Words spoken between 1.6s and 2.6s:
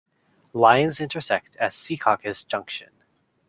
Secaucus